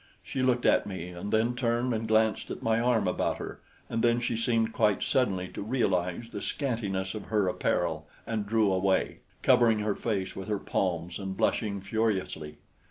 She 0.23 0.41
looked 0.41 0.65
at 0.65 0.87
me 0.87 1.09
and 1.09 1.31
then 1.31 1.53
turned 1.53 1.93
and 1.93 2.07
glanced 2.07 2.49
at 2.49 2.63
my 2.63 2.79
arm 2.79 3.07
about 3.07 3.37
her, 3.37 3.59
and 3.87 4.01
then 4.03 4.19
she 4.19 4.35
seemed 4.35 4.73
quite 4.73 5.03
suddenly 5.03 5.47
to 5.49 5.61
realize 5.61 6.31
the 6.31 6.41
scantiness 6.41 7.13
of 7.13 7.25
her 7.25 7.47
apparel 7.47 8.07
and 8.25 8.47
drew 8.47 8.71
away, 8.73 9.19
covering 9.43 9.77
her 9.77 9.93
face 9.93 10.35
with 10.35 10.47
her 10.47 10.57
palms 10.57 11.19
and 11.19 11.37
blushing 11.37 11.81
furiously. 11.81 12.57